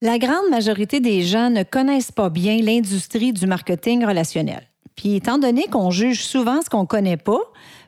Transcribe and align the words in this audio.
La 0.00 0.20
grande 0.20 0.48
majorité 0.48 1.00
des 1.00 1.22
gens 1.22 1.50
ne 1.50 1.64
connaissent 1.64 2.12
pas 2.12 2.30
bien 2.30 2.58
l'industrie 2.58 3.32
du 3.32 3.48
marketing 3.48 4.04
relationnel. 4.04 4.62
Puis 4.94 5.16
étant 5.16 5.38
donné 5.38 5.66
qu'on 5.66 5.90
juge 5.90 6.22
souvent 6.22 6.62
ce 6.62 6.70
qu'on 6.70 6.82
ne 6.82 6.86
connaît 6.86 7.16
pas, 7.16 7.40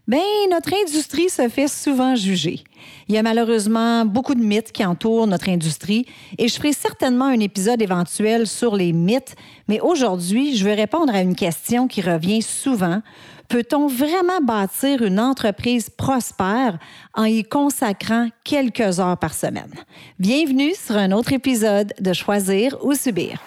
ben 0.08 0.18
notre 0.50 0.74
industrie 0.74 1.30
se 1.30 1.48
fait 1.48 1.68
souvent 1.68 2.16
juger. 2.16 2.64
Il 3.06 3.14
y 3.14 3.18
a 3.18 3.22
malheureusement 3.22 4.04
beaucoup 4.04 4.34
de 4.34 4.42
mythes 4.42 4.72
qui 4.72 4.84
entourent 4.84 5.28
notre 5.28 5.48
industrie 5.48 6.04
et 6.36 6.48
je 6.48 6.54
ferai 6.56 6.72
certainement 6.72 7.26
un 7.26 7.38
épisode 7.38 7.80
éventuel 7.80 8.48
sur 8.48 8.74
les 8.74 8.92
mythes, 8.92 9.36
mais 9.68 9.78
aujourd'hui, 9.78 10.56
je 10.56 10.64
vais 10.64 10.74
répondre 10.74 11.14
à 11.14 11.20
une 11.20 11.36
question 11.36 11.86
qui 11.86 12.00
revient 12.00 12.42
souvent. 12.42 13.02
Peut-on 13.50 13.88
vraiment 13.88 14.40
bâtir 14.40 15.02
une 15.02 15.18
entreprise 15.18 15.90
prospère 15.90 16.78
en 17.14 17.24
y 17.24 17.42
consacrant 17.42 18.28
quelques 18.44 19.00
heures 19.00 19.18
par 19.18 19.34
semaine? 19.34 19.74
Bienvenue 20.20 20.72
sur 20.72 20.96
un 20.96 21.10
autre 21.10 21.32
épisode 21.32 21.92
de 22.00 22.12
Choisir 22.12 22.78
ou 22.84 22.94
Subir. 22.94 23.42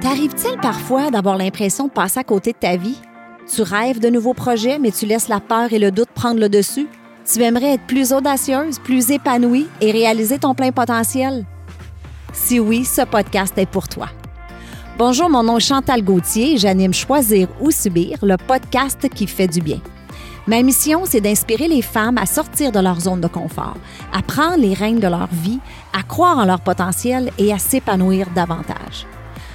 T'arrive-t-il 0.00 0.56
parfois 0.60 1.10
d'avoir 1.10 1.36
l'impression 1.36 1.88
de 1.88 1.92
passer 1.92 2.20
à 2.20 2.24
côté 2.24 2.52
de 2.52 2.58
ta 2.58 2.76
vie? 2.76 3.00
Tu 3.52 3.62
rêves 3.62 3.98
de 3.98 4.08
nouveaux 4.08 4.34
projets, 4.34 4.78
mais 4.78 4.92
tu 4.92 5.04
laisses 5.04 5.26
la 5.26 5.40
peur 5.40 5.72
et 5.72 5.80
le 5.80 5.90
doute 5.90 6.10
prendre 6.14 6.38
le 6.38 6.48
dessus? 6.48 6.86
Tu 7.24 7.42
aimerais 7.42 7.74
être 7.74 7.86
plus 7.88 8.12
audacieuse, 8.12 8.78
plus 8.78 9.10
épanouie 9.10 9.66
et 9.80 9.90
réaliser 9.90 10.38
ton 10.38 10.54
plein 10.54 10.70
potentiel? 10.70 11.44
Si 12.32 12.60
oui, 12.60 12.84
ce 12.84 13.02
podcast 13.02 13.58
est 13.58 13.66
pour 13.66 13.88
toi. 13.88 14.10
Bonjour, 14.98 15.30
mon 15.30 15.42
nom 15.42 15.56
est 15.56 15.60
Chantal 15.60 16.02
Gauthier 16.02 16.52
et 16.52 16.58
j'anime 16.58 16.92
Choisir 16.92 17.48
ou 17.62 17.70
Subir, 17.70 18.18
le 18.20 18.36
podcast 18.36 19.08
qui 19.08 19.26
fait 19.26 19.48
du 19.48 19.62
bien. 19.62 19.80
Ma 20.46 20.62
mission, 20.62 21.04
c'est 21.06 21.22
d'inspirer 21.22 21.66
les 21.66 21.80
femmes 21.80 22.18
à 22.18 22.26
sortir 22.26 22.70
de 22.72 22.78
leur 22.78 23.00
zone 23.00 23.22
de 23.22 23.26
confort, 23.26 23.78
à 24.12 24.20
prendre 24.20 24.58
les 24.58 24.74
rênes 24.74 25.00
de 25.00 25.06
leur 25.06 25.28
vie, 25.32 25.60
à 25.98 26.02
croire 26.02 26.38
en 26.38 26.44
leur 26.44 26.60
potentiel 26.60 27.30
et 27.38 27.54
à 27.54 27.58
s'épanouir 27.58 28.26
davantage. 28.34 29.06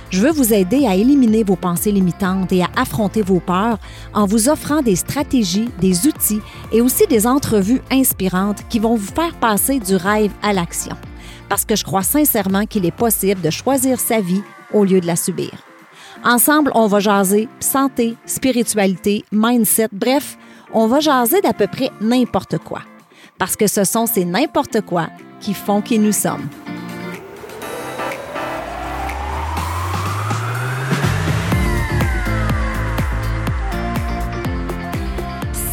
Je 0.10 0.22
veux 0.22 0.32
vous 0.32 0.54
aider 0.54 0.88
à 0.88 0.96
éliminer 0.96 1.44
vos 1.44 1.56
pensées 1.56 1.92
limitantes 1.92 2.52
et 2.52 2.64
à 2.64 2.70
affronter 2.76 3.22
vos 3.22 3.40
peurs 3.40 3.78
en 4.16 4.26
vous 4.26 4.50
offrant 4.50 4.82
des 4.82 4.96
stratégies, 4.96 5.70
des 5.80 6.08
outils 6.08 6.42
et 6.72 6.82
aussi 6.82 7.06
des 7.06 7.28
entrevues 7.28 7.82
inspirantes 7.92 8.68
qui 8.70 8.80
vont 8.80 8.96
vous 8.96 9.14
faire 9.14 9.36
passer 9.36 9.80
du 9.80 9.96
rêve 9.96 10.32
à 10.42 10.52
l'action. 10.52 10.96
Parce 11.48 11.64
que 11.64 11.76
je 11.76 11.84
crois 11.84 12.04
sincèrement 12.04 12.66
qu'il 12.66 12.88
est 12.88 12.92
possible 12.92 13.42
de 13.42 13.52
choisir 13.52 14.00
sa 14.00 14.20
vie 14.20 14.42
au 14.74 14.84
lieu 14.84 15.02
de 15.02 15.08
la 15.08 15.16
subir. 15.16 15.52
Ensemble, 16.24 16.72
on 16.76 16.88
va 16.88 17.00
jaser 17.00 17.48
santé, 17.60 18.16
spiritualité, 18.26 19.24
mindset, 19.32 19.90
bref, 19.92 20.38
on 20.74 20.88
va 20.88 21.00
jaser 21.00 21.42
d'à 21.42 21.54
peu 21.54 21.68
près 21.68 21.92
n'importe 22.02 22.58
quoi. 22.58 22.82
Parce 23.38 23.56
que 23.56 23.68
ce 23.68 23.84
sont 23.84 24.06
ces 24.06 24.26
n'importe 24.26 24.82
quoi 24.82 25.08
qui 25.40 25.54
font 25.54 25.82
qui 25.82 26.00
nous 26.00 26.12
sommes. 26.12 26.48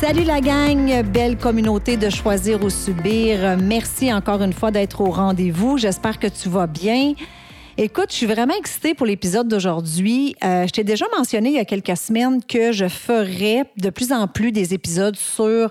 Salut 0.06 0.24
la 0.24 0.42
gang, 0.42 1.02
belle 1.02 1.38
communauté 1.38 1.96
de 1.96 2.10
choisir 2.10 2.62
ou 2.62 2.68
subir. 2.68 3.56
Merci 3.56 4.12
encore 4.12 4.42
une 4.42 4.52
fois 4.52 4.70
d'être 4.70 5.00
au 5.00 5.10
rendez-vous. 5.10 5.78
J'espère 5.78 6.18
que 6.18 6.26
tu 6.26 6.50
vas 6.50 6.66
bien. 6.66 7.14
Écoute, 7.76 8.06
je 8.10 8.14
suis 8.14 8.26
vraiment 8.26 8.54
excitée 8.56 8.94
pour 8.94 9.04
l'épisode 9.04 9.48
d'aujourd'hui. 9.48 10.36
Euh, 10.44 10.64
je 10.64 10.70
t'ai 10.70 10.84
déjà 10.84 11.06
mentionné 11.18 11.48
il 11.48 11.56
y 11.56 11.58
a 11.58 11.64
quelques 11.64 11.96
semaines 11.96 12.40
que 12.40 12.70
je 12.70 12.86
ferais 12.86 13.64
de 13.76 13.90
plus 13.90 14.12
en 14.12 14.28
plus 14.28 14.52
des 14.52 14.74
épisodes 14.74 15.16
sur 15.16 15.44
euh, 15.44 15.68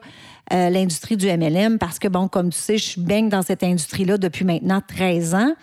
l'industrie 0.69 1.15
du 1.15 1.27
MLM 1.27 1.79
parce 1.79 1.99
que, 1.99 2.09
bon, 2.09 2.27
comme 2.27 2.49
tu 2.49 2.59
sais, 2.59 2.77
je 2.77 2.99
baigne 2.99 3.29
dans 3.29 3.41
cette 3.41 3.63
industrie-là 3.63 4.17
depuis 4.17 4.43
maintenant 4.43 4.81
13 4.85 5.33
ans. 5.33 5.53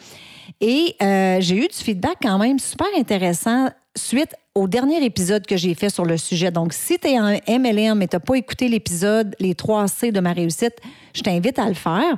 Et 0.63 0.97
euh, 1.03 1.37
j'ai 1.41 1.57
eu 1.57 1.69
du 1.69 1.77
feedback 1.77 2.17
quand 2.23 2.39
même 2.39 2.59
super 2.59 2.89
intéressant 2.97 3.69
suite 3.95 4.35
au 4.55 4.67
dernier 4.67 5.05
épisode 5.05 5.47
que 5.47 5.59
j'ai 5.59 5.75
fait 5.75 5.91
sur 5.91 6.07
le 6.07 6.17
sujet. 6.17 6.51
Donc, 6.51 6.73
si 6.73 6.99
tu 6.99 7.09
es 7.09 7.19
un 7.19 7.35
MLM 7.49 8.01
et 8.01 8.09
tu 8.09 8.17
n'as 8.17 8.21
pas 8.21 8.37
écouté 8.37 8.69
l'épisode 8.69 9.37
Les 9.41 9.55
3 9.55 9.89
C 9.89 10.11
de 10.11 10.21
ma 10.21 10.33
réussite, 10.33 10.77
je 11.15 11.21
t'invite 11.21 11.59
à 11.59 11.69
le 11.69 11.75
faire. 11.75 12.17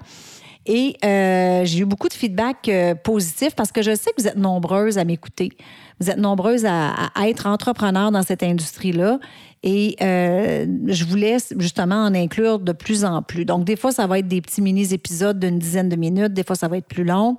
Et 0.67 0.97
euh, 1.05 1.65
j'ai 1.65 1.81
eu 1.81 1.85
beaucoup 1.85 2.09
de 2.09 2.15
feedback 2.15 2.69
euh, 2.69 2.95
positif 2.95 3.55
parce 3.57 3.73
que 3.73 3.83
je 3.83 3.97
sais 3.97 4.11
que 4.17 4.23
vous 4.23 4.29
êtes 4.29 4.37
nombreuses 4.37 4.97
à 4.97 5.05
m'écouter. 5.05 5.51
Vous 5.99 6.09
êtes 6.09 6.19
nombreuses 6.19 6.65
à, 6.67 7.11
être 7.25 7.47
entrepreneurs 7.47 8.13
dans 8.13 8.23
cette 8.23 8.43
industrie-là. 8.43 9.19
Et 9.65 9.97
euh, 10.01 10.67
je 10.87 11.05
voulais 11.05 11.39
justement 11.59 12.05
en 12.05 12.15
inclure 12.15 12.59
de 12.59 12.73
plus 12.73 13.05
en 13.05 13.23
plus. 13.23 13.45
Donc, 13.45 13.65
des 13.65 13.77
fois, 13.77 13.93
ça 13.93 14.07
va 14.07 14.19
être 14.19 14.29
des 14.29 14.41
petits 14.41 14.63
mini-épisodes 14.63 15.39
d'une 15.39 15.59
dizaine 15.59 15.89
de 15.89 15.97
minutes. 15.97 16.33
Des 16.33 16.45
fois, 16.45 16.57
ça 16.57 16.69
va 16.69 16.79
être 16.79 16.89
plus 16.89 17.05
long. 17.05 17.37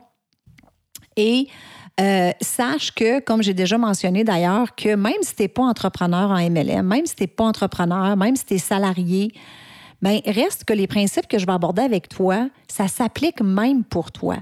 Et 1.15 1.47
sache 2.41 2.91
que, 2.91 3.19
comme 3.19 3.43
j'ai 3.43 3.53
déjà 3.53 3.77
mentionné 3.77 4.23
d'ailleurs, 4.23 4.73
que 4.75 4.95
même 4.95 5.21
si 5.21 5.35
tu 5.35 5.43
n'es 5.43 5.47
pas 5.47 5.63
entrepreneur 5.63 6.31
en 6.31 6.37
MLM, 6.37 6.85
même 6.85 7.05
si 7.05 7.15
tu 7.15 7.23
n'es 7.23 7.27
pas 7.27 7.43
entrepreneur, 7.43 8.17
même 8.17 8.35
si 8.35 8.45
tu 8.45 8.55
es 8.55 8.57
salarié, 8.57 9.31
bien, 10.03 10.19
reste 10.25 10.65
que 10.65 10.73
les 10.73 10.87
principes 10.87 11.27
que 11.27 11.39
je 11.39 11.45
vais 11.45 11.53
aborder 11.53 11.81
avec 11.81 12.09
toi, 12.09 12.49
ça 12.67 12.87
s'applique 12.87 13.41
même 13.41 13.83
pour 13.83 14.11
toi. 14.11 14.37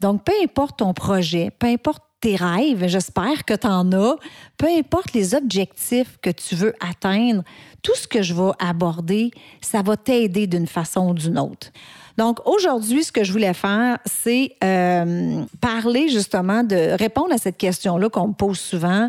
Donc, 0.00 0.24
peu 0.24 0.32
importe 0.42 0.78
ton 0.78 0.94
projet, 0.94 1.50
peu 1.58 1.66
importe 1.66 2.02
tes 2.20 2.36
rêves, 2.36 2.86
j'espère 2.86 3.44
que 3.44 3.54
tu 3.54 3.66
en 3.66 3.92
as, 3.92 4.16
peu 4.56 4.66
importe 4.66 5.12
les 5.12 5.34
objectifs 5.34 6.18
que 6.20 6.30
tu 6.30 6.54
veux 6.56 6.74
atteindre, 6.80 7.42
tout 7.82 7.94
ce 7.94 8.08
que 8.08 8.22
je 8.22 8.34
vais 8.34 8.50
aborder, 8.58 9.30
ça 9.60 9.82
va 9.82 9.96
t'aider 9.96 10.46
d'une 10.46 10.66
façon 10.66 11.10
ou 11.10 11.14
d'une 11.14 11.38
autre. 11.38 11.68
Donc 12.16 12.44
aujourd'hui, 12.46 13.04
ce 13.04 13.12
que 13.12 13.22
je 13.22 13.30
voulais 13.30 13.54
faire, 13.54 13.98
c'est 14.04 14.56
euh, 14.64 15.44
parler 15.60 16.08
justement 16.08 16.64
de 16.64 16.96
répondre 16.98 17.32
à 17.32 17.38
cette 17.38 17.56
question-là 17.56 18.08
qu'on 18.08 18.28
me 18.28 18.32
pose 18.32 18.58
souvent. 18.58 19.08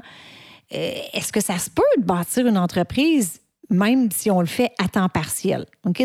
Euh, 0.71 0.91
est-ce 1.13 1.31
que 1.31 1.41
ça 1.41 1.57
se 1.57 1.71
peut 1.71 1.81
de 1.97 2.03
bâtir 2.03 2.45
une 2.45 2.57
entreprise 2.57 3.41
même 3.69 4.09
si 4.11 4.31
on 4.31 4.39
le 4.39 4.47
fait 4.47 4.71
à 4.77 4.87
temps 4.87 5.09
partiel. 5.09 5.65
Donc, 5.83 5.97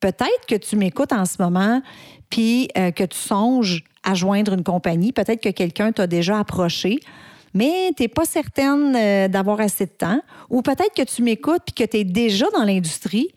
peut-être 0.00 0.46
que 0.48 0.56
tu 0.56 0.76
m'écoutes 0.76 1.12
en 1.12 1.24
ce 1.24 1.40
moment, 1.40 1.82
puis 2.30 2.68
euh, 2.76 2.90
que 2.90 3.04
tu 3.04 3.16
songes 3.16 3.84
à 4.02 4.14
joindre 4.14 4.54
une 4.54 4.64
compagnie. 4.64 5.12
Peut-être 5.12 5.42
que 5.42 5.50
quelqu'un 5.50 5.92
t'a 5.92 6.06
déjà 6.06 6.38
approché, 6.38 6.98
mais 7.54 7.92
tu 7.96 8.02
n'es 8.02 8.08
pas 8.08 8.24
certaine 8.24 8.96
euh, 8.96 9.28
d'avoir 9.28 9.60
assez 9.60 9.86
de 9.86 9.90
temps. 9.90 10.20
Ou 10.50 10.62
peut-être 10.62 10.94
que 10.96 11.02
tu 11.02 11.22
m'écoutes, 11.22 11.62
puis 11.66 11.84
que 11.84 11.90
tu 11.90 11.98
es 11.98 12.04
déjà 12.04 12.46
dans 12.50 12.64
l'industrie, 12.64 13.28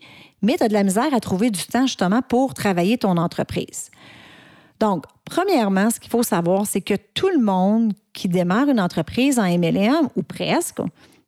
mais 0.42 0.56
tu 0.56 0.64
as 0.64 0.68
de 0.68 0.72
la 0.72 0.82
misère 0.82 1.12
à 1.12 1.20
trouver 1.20 1.50
du 1.50 1.62
temps 1.64 1.86
justement 1.86 2.22
pour 2.22 2.54
travailler 2.54 2.98
ton 2.98 3.16
entreprise. 3.16 3.90
Donc, 4.80 5.04
premièrement, 5.24 5.90
ce 5.90 6.00
qu'il 6.00 6.10
faut 6.10 6.22
savoir, 6.22 6.66
c'est 6.66 6.80
que 6.80 6.94
tout 7.14 7.28
le 7.28 7.42
monde 7.42 7.92
qui 8.12 8.28
démarre 8.28 8.68
une 8.68 8.80
entreprise 8.80 9.38
en 9.38 9.44
MLM, 9.44 10.08
ou 10.16 10.22
presque, 10.22 10.80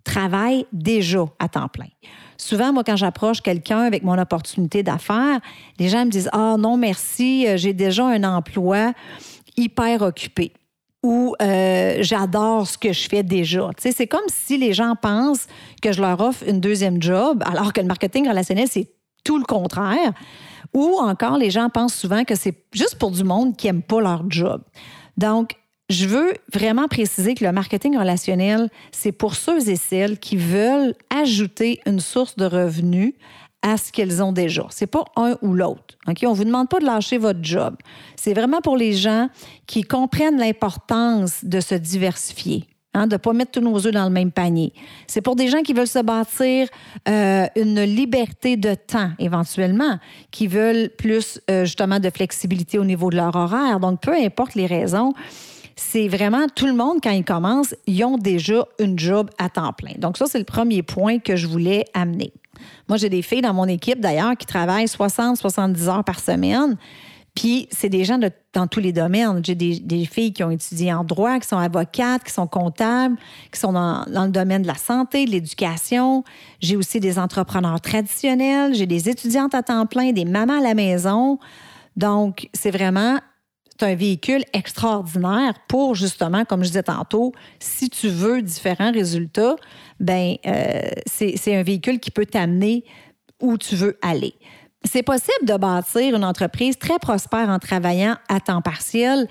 travaille 0.05 0.67
déjà 0.73 1.25
à 1.39 1.49
temps 1.49 1.69
plein. 1.69 1.89
Souvent, 2.39 2.73
moi, 2.73 2.85
quand 2.85 2.97
j'approche 2.97 3.43
quelqu'un 3.43 3.81
avec 3.81 4.05
mon 4.05 4.17
opportunité 4.17 4.83
d'affaires, 4.83 5.41
les 5.79 5.89
gens 5.89 6.05
me 6.05 6.11
disent 6.11 6.31
Ah 6.33 6.57
non, 6.59 6.77
merci, 6.77 7.47
euh, 7.47 7.57
j'ai 7.57 7.73
déjà 7.73 8.07
un 8.07 8.23
emploi 8.25 8.93
hyper 9.57 10.03
occupé 10.03 10.53
ou 11.03 11.35
euh, 11.41 11.99
j'adore 12.01 12.67
ce 12.67 12.77
que 12.77 12.93
je 12.93 13.09
fais 13.09 13.23
déjà. 13.23 13.71
C'est 13.79 14.07
comme 14.07 14.29
si 14.29 14.59
les 14.59 14.73
gens 14.73 14.95
pensent 15.01 15.47
que 15.81 15.93
je 15.93 16.01
leur 16.01 16.21
offre 16.21 16.45
une 16.47 16.61
deuxième 16.61 17.01
job, 17.01 17.43
alors 17.47 17.73
que 17.73 17.81
le 17.81 17.87
marketing 17.87 18.29
relationnel, 18.29 18.69
c'est 18.69 18.91
tout 19.25 19.39
le 19.39 19.45
contraire. 19.45 20.13
Ou 20.75 20.99
encore, 20.99 21.39
les 21.39 21.51
gens 21.51 21.69
pensent 21.71 21.95
souvent 21.95 22.25
que 22.25 22.35
c'est 22.35 22.65
juste 22.73 22.97
pour 22.97 23.11
du 23.11 23.25
monde 23.25 23.57
qui 23.57 23.67
n'aime 23.67 23.83
pas 23.83 24.01
leur 24.01 24.25
job. 24.29 24.63
Donc, 25.17 25.53
je 25.89 26.07
veux 26.07 26.35
vraiment 26.53 26.87
préciser 26.87 27.35
que 27.35 27.45
le 27.45 27.53
marketing 27.53 27.97
relationnel, 27.97 28.69
c'est 28.93 29.13
pour 29.13 29.35
ceux 29.35 29.69
et 29.69 29.77
celles 29.77 30.19
qui 30.19 30.37
veulent 30.37 30.95
ajouter 31.11 31.81
une 31.87 32.01
source 32.01 32.37
de 32.37 32.45
revenus 32.45 33.15
à 33.63 33.77
ce 33.77 33.91
qu'elles 33.91 34.23
ont 34.23 34.33
déjà. 34.33 34.67
C'est 34.71 34.87
pas 34.87 35.05
un 35.17 35.37
ou 35.43 35.55
l'autre. 35.55 35.97
Ok, 36.07 36.19
On 36.27 36.33
vous 36.33 36.45
demande 36.45 36.69
pas 36.69 36.79
de 36.79 36.85
lâcher 36.85 37.19
votre 37.19 37.41
job. 37.43 37.77
C'est 38.17 38.35
vraiment 38.35 38.61
pour 38.61 38.77
les 38.77 38.93
gens 38.93 39.29
qui 39.67 39.83
comprennent 39.83 40.39
l'importance 40.39 41.45
de 41.45 41.61
se 41.61 41.75
diversifier. 41.75 42.65
Hein, 42.95 43.07
de 43.07 43.15
ne 43.15 43.19
pas 43.19 43.35
mettre 43.35 43.53
tous 43.53 43.61
nos 43.61 43.87
œufs 43.87 43.93
dans 43.93 44.05
le 44.05 44.11
même 44.11 44.33
panier. 44.33 44.73
C'est 45.07 45.21
pour 45.21 45.37
des 45.37 45.49
gens 45.49 45.61
qui 45.61 45.75
veulent 45.75 45.87
se 45.87 45.99
bâtir 45.99 46.69
euh, 47.07 47.47
une 47.55 47.83
liberté 47.83 48.57
de 48.57 48.75
temps 48.75 49.11
éventuellement, 49.19 49.99
qui 50.31 50.47
veulent 50.47 50.89
plus 50.97 51.39
euh, 51.51 51.67
justement 51.67 52.01
de 52.01 52.09
flexibilité 52.09 52.79
au 52.79 52.85
niveau 52.85 53.11
de 53.11 53.17
leur 53.17 53.37
horaire. 53.37 53.79
Donc, 53.79 54.01
peu 54.01 54.15
importe 54.15 54.55
les 54.55 54.65
raisons, 54.65 55.13
c'est 55.79 56.09
vraiment 56.09 56.47
tout 56.53 56.67
le 56.67 56.75
monde, 56.75 56.99
quand 57.01 57.13
ils 57.13 57.25
commencent, 57.25 57.75
ils 57.87 58.03
ont 58.03 58.19
déjà 58.19 58.67
une 58.81 58.99
job 58.99 59.31
à 59.39 59.49
temps 59.49 59.73
plein. 59.73 59.93
Donc, 59.97 60.17
ça, 60.17 60.27
c'est 60.27 60.39
le 60.39 60.45
premier 60.45 60.83
point 60.83 61.21
que 61.21 61.37
je 61.37 61.47
voulais 61.47 61.85
amener. 61.95 62.33
Moi, 62.89 62.99
j'ai 62.99 63.09
des 63.09 63.23
filles 63.23 63.43
dans 63.43 63.55
mon 63.55 63.67
équipe, 63.67 64.01
d'ailleurs, 64.01 64.37
qui 64.37 64.45
travaillent 64.45 64.87
60-70 64.87 65.89
heures 65.89 66.03
par 66.03 66.19
semaine. 66.19 66.77
Puis, 67.37 67.69
c'est 67.71 67.89
des 67.89 68.05
gens 68.05 68.19
dans 68.53 68.67
tous 68.67 68.81
les 68.81 68.93
domaines. 68.93 69.41
J'ai 69.45 69.55
des, 69.55 70.05
filles 70.05 70.33
qui 70.33 70.43
ont 70.43 70.51
étudié 70.51 70.93
en 70.93 71.05
droit, 71.05 71.39
qui 71.39 71.47
sont 71.47 71.59
avocates, 71.59 72.25
qui 72.25 72.33
sont 72.33 72.49
comptables, 72.49 73.17
qui 73.53 73.61
sont 73.61 73.73
dans, 73.73 74.05
dans 74.07 74.25
le 74.25 74.33
domaine 74.33 74.63
de 74.63 74.67
la 74.67 74.75
santé, 74.75 75.27
de 75.27 75.31
l'éducation. 75.31 76.25
J'ai 76.59 76.75
aussi 76.75 76.99
des 76.99 77.21
entrepreneurs 77.21 77.81
traditionnels. 77.81 78.75
J'ai 78.75 78.87
des 78.87 79.09
étudiantes 79.09 79.55
à 79.55 79.63
temps 79.63 79.87
plein, 79.87 80.11
des 80.11 80.25
mamans 80.25 80.59
à 80.59 80.63
la 80.63 80.75
maison. 80.75 81.39
Donc, 81.97 82.49
c'est 82.53 82.73
vraiment 82.73 83.21
c'est 83.79 83.87
un 83.87 83.95
véhicule 83.95 84.45
extraordinaire 84.53 85.55
pour 85.69 85.95
justement, 85.95 86.45
comme 86.45 86.63
je 86.63 86.69
disais 86.69 86.83
tantôt, 86.83 87.33
si 87.59 87.89
tu 87.91 88.09
veux 88.09 88.43
différents 88.43 88.93
résultats, 88.93 89.57
ben 90.01 90.37
euh, 90.47 90.81
c'est 91.07 91.55
un 91.55 91.63
véhicule 91.63 92.01
qui 92.01 92.11
peut 92.11 92.27
t'amener 92.27 92.85
où 93.41 93.57
tu 93.57 93.77
veux 93.77 93.99
aller. 94.03 94.35
C'est 94.85 95.03
possible 95.03 95.45
de 95.45 95.57
bâtir 95.57 96.17
une 96.17 96.25
entreprise 96.25 96.79
très 96.79 96.99
prospère 96.99 97.49
en 97.49 97.59
travaillant 97.59 98.17
à 98.29 98.41
temps 98.41 98.63
partiel, 98.63 99.29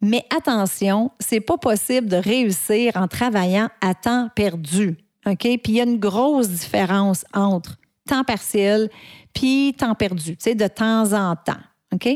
mais 0.00 0.24
attention, 0.34 1.10
c'est 1.18 1.40
pas 1.40 1.58
possible 1.58 2.08
de 2.08 2.16
réussir 2.16 2.92
en 2.96 3.06
travaillant 3.06 3.68
à 3.80 3.94
temps 3.94 4.28
perdu. 4.34 4.96
OK? 5.26 5.38
Puis 5.38 5.60
il 5.68 5.74
y 5.74 5.80
a 5.80 5.84
une 5.84 5.98
grosse 5.98 6.48
différence 6.48 7.24
entre 7.34 7.76
temps 8.08 8.24
partiel 8.24 8.90
puis 9.34 9.74
temps 9.78 9.94
perdu, 9.94 10.36
tu 10.36 10.44
sais, 10.44 10.54
de 10.54 10.66
temps 10.66 11.12
en 11.12 11.36
temps. 11.36 11.60
OK? 11.92 12.08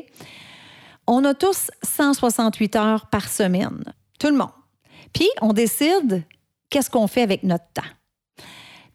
On 1.06 1.25
a 1.25 1.35
tous 1.35 1.71
168 1.83 2.77
heures 2.77 3.06
par 3.06 3.29
semaine, 3.29 3.85
tout 4.19 4.29
le 4.29 4.37
monde. 4.37 4.51
Puis 5.12 5.29
on 5.43 5.53
décide 5.53 6.25
qu'est-ce 6.71 6.91
qu'on 6.91 7.06
fait 7.06 7.23
avec 7.23 7.43
notre 7.43 7.67
temps. 7.73 7.83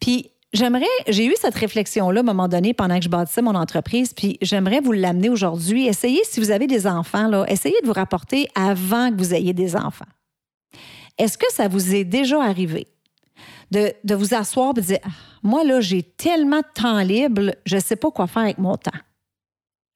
Puis 0.00 0.30
j'aimerais, 0.52 0.84
j'ai 1.08 1.26
eu 1.26 1.34
cette 1.40 1.54
réflexion-là 1.54 2.20
à 2.20 2.22
un 2.22 2.26
moment 2.26 2.48
donné 2.48 2.74
pendant 2.74 2.98
que 2.98 3.04
je 3.04 3.08
bâtissais 3.08 3.42
mon 3.42 3.54
entreprise, 3.54 4.12
puis 4.12 4.38
j'aimerais 4.42 4.80
vous 4.80 4.92
l'amener 4.92 5.30
aujourd'hui. 5.30 5.86
Essayez, 5.86 6.22
si 6.24 6.40
vous 6.40 6.50
avez 6.50 6.66
des 6.66 6.86
enfants, 6.86 7.28
là, 7.28 7.44
essayez 7.48 7.80
de 7.82 7.86
vous 7.86 7.92
rapporter 7.92 8.48
avant 8.54 9.10
que 9.10 9.16
vous 9.16 9.34
ayez 9.34 9.52
des 9.52 9.76
enfants. 9.76 10.06
Est-ce 11.18 11.38
que 11.38 11.52
ça 11.52 11.68
vous 11.68 11.94
est 11.94 12.04
déjà 12.04 12.42
arrivé 12.42 12.86
de, 13.70 14.14
vous 14.14 14.34
asseoir 14.34 14.70
et 14.70 14.80
de 14.80 14.86
dire 14.86 14.98
Moi, 15.42 15.64
là, 15.64 15.80
j'ai 15.80 16.02
tellement 16.02 16.58
de 16.58 16.80
temps 16.82 17.00
libre, 17.00 17.54
je 17.64 17.76
ne 17.76 17.80
sais 17.80 17.96
pas 17.96 18.10
quoi 18.10 18.26
faire 18.26 18.42
avec 18.42 18.58
mon 18.58 18.76
temps. 18.76 18.90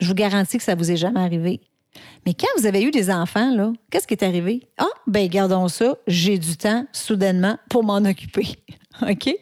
Je 0.00 0.08
vous 0.08 0.14
garantis 0.14 0.58
que 0.58 0.62
ça 0.62 0.74
vous 0.74 0.90
est 0.90 0.96
jamais 0.96 1.20
arrivé. 1.20 1.60
Mais 2.26 2.34
quand 2.34 2.48
vous 2.58 2.66
avez 2.66 2.82
eu 2.82 2.90
des 2.90 3.10
enfants, 3.10 3.54
là, 3.54 3.72
qu'est-ce 3.90 4.06
qui 4.06 4.14
est 4.14 4.24
arrivé? 4.24 4.66
Ah, 4.78 4.86
ben 5.06 5.28
gardons 5.28 5.68
ça, 5.68 5.96
j'ai 6.06 6.38
du 6.38 6.56
temps 6.56 6.86
soudainement 6.92 7.58
pour 7.68 7.84
m'en 7.84 7.98
occuper. 7.98 8.46
OK? 9.02 9.34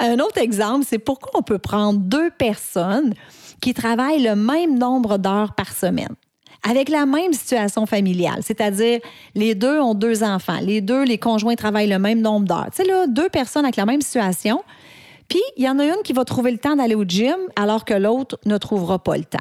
Un 0.00 0.18
autre 0.18 0.38
exemple, 0.38 0.84
c'est 0.88 0.98
pourquoi 0.98 1.32
on 1.34 1.42
peut 1.42 1.58
prendre 1.58 2.00
deux 2.00 2.30
personnes 2.30 3.14
qui 3.60 3.74
travaillent 3.74 4.22
le 4.22 4.36
même 4.36 4.78
nombre 4.78 5.18
d'heures 5.18 5.54
par 5.54 5.72
semaine 5.72 6.14
avec 6.68 6.88
la 6.88 7.06
même 7.06 7.32
situation 7.32 7.86
familiale, 7.86 8.40
c'est-à-dire 8.40 8.98
les 9.36 9.54
deux 9.54 9.78
ont 9.78 9.94
deux 9.94 10.24
enfants, 10.24 10.58
les 10.60 10.80
deux, 10.80 11.04
les 11.04 11.18
conjoints 11.18 11.54
travaillent 11.54 11.88
le 11.88 12.00
même 12.00 12.20
nombre 12.20 12.46
d'heures. 12.46 12.70
Tu 12.74 12.82
sais, 12.82 12.84
là, 12.84 13.06
deux 13.06 13.28
personnes 13.28 13.64
avec 13.64 13.76
la 13.76 13.86
même 13.86 14.00
situation, 14.00 14.64
puis 15.28 15.40
il 15.56 15.64
y 15.64 15.68
en 15.68 15.78
a 15.78 15.84
une 15.84 16.02
qui 16.02 16.12
va 16.12 16.24
trouver 16.24 16.50
le 16.50 16.58
temps 16.58 16.74
d'aller 16.74 16.94
au 16.94 17.04
gym 17.04 17.36
alors 17.54 17.84
que 17.84 17.94
l'autre 17.94 18.38
ne 18.46 18.58
trouvera 18.58 18.98
pas 18.98 19.16
le 19.16 19.24
temps. 19.24 19.38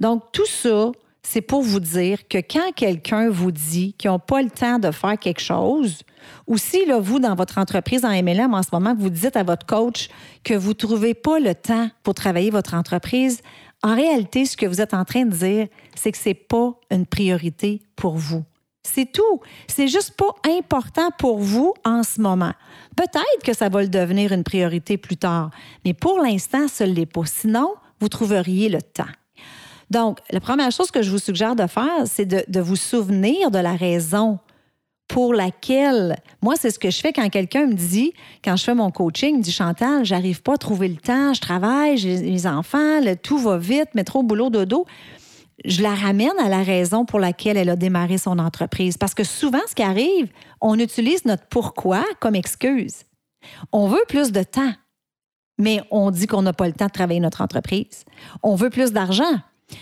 Donc, 0.00 0.22
tout 0.32 0.46
ça, 0.46 0.92
c'est 1.26 1.40
pour 1.40 1.62
vous 1.62 1.80
dire 1.80 2.28
que 2.28 2.38
quand 2.38 2.72
quelqu'un 2.76 3.30
vous 3.30 3.50
dit 3.50 3.94
qu'ils 3.94 4.10
n'ont 4.10 4.18
pas 4.18 4.42
le 4.42 4.50
temps 4.50 4.78
de 4.78 4.90
faire 4.90 5.18
quelque 5.18 5.40
chose, 5.40 6.02
ou 6.46 6.58
si 6.58 6.84
là, 6.86 7.00
vous, 7.00 7.18
dans 7.18 7.34
votre 7.34 7.58
entreprise 7.58 8.04
en 8.04 8.10
MLM 8.10 8.54
en 8.54 8.62
ce 8.62 8.68
moment, 8.72 8.94
vous 8.96 9.10
dites 9.10 9.36
à 9.36 9.42
votre 9.42 9.66
coach 9.66 10.08
que 10.44 10.54
vous 10.54 10.70
ne 10.70 10.74
trouvez 10.74 11.14
pas 11.14 11.40
le 11.40 11.54
temps 11.54 11.88
pour 12.02 12.14
travailler 12.14 12.50
votre 12.50 12.74
entreprise, 12.74 13.40
en 13.82 13.94
réalité, 13.94 14.44
ce 14.44 14.56
que 14.56 14.66
vous 14.66 14.80
êtes 14.80 14.94
en 14.94 15.04
train 15.04 15.24
de 15.24 15.34
dire, 15.34 15.68
c'est 15.94 16.12
que 16.12 16.18
ce 16.18 16.28
n'est 16.28 16.34
pas 16.34 16.74
une 16.90 17.06
priorité 17.06 17.82
pour 17.96 18.16
vous. 18.16 18.44
C'est 18.82 19.10
tout. 19.10 19.40
C'est 19.66 19.88
juste 19.88 20.12
pas 20.16 20.34
important 20.58 21.08
pour 21.18 21.38
vous 21.38 21.72
en 21.84 22.02
ce 22.02 22.20
moment. 22.20 22.52
Peut-être 22.96 23.42
que 23.42 23.54
ça 23.54 23.70
va 23.70 23.82
le 23.82 23.88
devenir 23.88 24.32
une 24.32 24.44
priorité 24.44 24.98
plus 24.98 25.16
tard, 25.16 25.50
mais 25.84 25.94
pour 25.94 26.20
l'instant, 26.20 26.66
ne 26.80 26.86
l'est 26.86 27.06
pas. 27.06 27.24
Sinon, 27.24 27.74
vous 27.98 28.08
trouveriez 28.08 28.68
le 28.68 28.82
temps. 28.82 29.04
Donc, 29.90 30.18
la 30.30 30.40
première 30.40 30.70
chose 30.70 30.90
que 30.90 31.02
je 31.02 31.10
vous 31.10 31.18
suggère 31.18 31.56
de 31.56 31.66
faire, 31.66 32.06
c'est 32.06 32.26
de, 32.26 32.60
vous 32.60 32.76
souvenir 32.76 33.50
de 33.50 33.58
la 33.58 33.74
raison 33.74 34.38
pour 35.08 35.34
laquelle, 35.34 36.16
moi, 36.42 36.54
c'est 36.56 36.70
ce 36.70 36.78
que 36.78 36.90
je 36.90 36.98
fais 36.98 37.12
quand 37.12 37.28
quelqu'un 37.28 37.66
me 37.66 37.74
dit, 37.74 38.12
quand 38.42 38.56
je 38.56 38.64
fais 38.64 38.74
mon 38.74 38.90
coaching, 38.90 39.38
me 39.38 39.42
dit 39.42 39.52
Chantal, 39.52 40.04
j'arrive 40.04 40.42
pas 40.42 40.54
à 40.54 40.56
trouver 40.56 40.88
le 40.88 40.96
temps, 40.96 41.34
je 41.34 41.40
travaille, 41.40 41.98
j'ai 41.98 42.16
les 42.16 42.46
enfants, 42.46 43.00
tout 43.22 43.38
va 43.38 43.58
vite, 43.58 43.90
mais 43.94 44.04
trop 44.04 44.22
boulot, 44.22 44.50
dodo. 44.50 44.86
Je 45.64 45.82
la 45.82 45.94
ramène 45.94 46.36
à 46.42 46.48
la 46.48 46.62
raison 46.62 47.04
pour 47.04 47.20
laquelle 47.20 47.56
elle 47.56 47.68
a 47.68 47.76
démarré 47.76 48.18
son 48.18 48.38
entreprise. 48.38 48.96
Parce 48.96 49.14
que 49.14 49.22
souvent, 49.22 49.60
ce 49.68 49.74
qui 49.74 49.82
arrive, 49.82 50.28
on 50.60 50.78
utilise 50.78 51.24
notre 51.26 51.46
pourquoi 51.46 52.02
comme 52.20 52.34
excuse. 52.34 53.04
On 53.72 53.86
veut 53.86 54.02
plus 54.08 54.32
de 54.32 54.42
temps, 54.42 54.72
mais 55.58 55.80
on 55.90 56.10
dit 56.10 56.26
qu'on 56.26 56.42
n'a 56.42 56.52
pas 56.52 56.66
le 56.66 56.72
temps 56.72 56.86
de 56.86 56.92
travailler 56.92 57.20
notre 57.20 57.40
entreprise. 57.40 58.04
On 58.42 58.56
veut 58.56 58.70
plus 58.70 58.92
d'argent, 58.92 59.38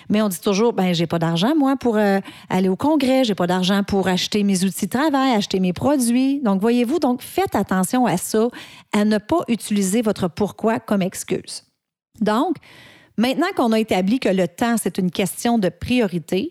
mais 0.08 0.23
on 0.23 0.29
dit 0.29 0.40
toujours, 0.40 0.73
ben 0.73 0.93
j'ai 0.94 1.06
pas 1.06 1.19
d'argent 1.19 1.55
moi 1.56 1.76
pour 1.76 1.96
euh, 1.96 2.20
aller 2.49 2.69
au 2.69 2.76
congrès, 2.76 3.25
j'ai 3.25 3.34
pas 3.34 3.46
d'argent 3.46 3.82
pour 3.82 4.08
acheter 4.08 4.44
mes 4.44 4.64
outils 4.64 4.87
de 4.87 4.90
travail, 4.90 5.32
acheter 5.32 5.61
mes 5.61 5.73
produits. 5.73 6.40
Donc 6.40 6.61
voyez-vous, 6.61 6.99
donc 6.99 7.23
faites 7.23 7.55
attention 7.55 8.06
à 8.06 8.17
ça, 8.17 8.49
à 8.93 9.05
ne 9.05 9.19
pas 9.19 9.40
utiliser 9.49 10.02
votre 10.02 10.29
pourquoi 10.29 10.81
comme 10.81 11.02
excuse. 11.02 11.64
Donc, 12.20 12.56
maintenant 13.17 13.49
qu'on 13.56 13.73
a 13.73 13.81
établi 13.81 14.20
que 14.20 14.29
le 14.29 14.49
temps 14.49 14.76
c'est 14.76 14.99
une 14.99 15.11
question 15.11 15.58
de 15.58 15.69
priorité, 15.69 16.50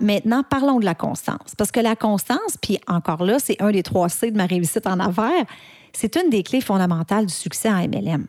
maintenant 0.00 0.42
parlons 0.48 0.78
de 0.78 0.84
la 0.84 0.94
constance, 0.94 1.54
parce 1.56 1.70
que 1.70 1.80
la 1.80 1.96
constance, 1.96 2.56
puis 2.60 2.78
encore 2.86 3.24
là, 3.24 3.38
c'est 3.38 3.60
un 3.60 3.70
des 3.70 3.82
trois 3.82 4.08
C 4.08 4.30
de 4.30 4.36
ma 4.36 4.46
réussite 4.46 4.86
en 4.86 5.00
affaires, 5.00 5.44
c'est 5.92 6.16
une 6.16 6.30
des 6.30 6.42
clés 6.42 6.60
fondamentales 6.60 7.26
du 7.26 7.34
succès 7.34 7.70
en 7.70 7.88
MLM. 7.88 8.26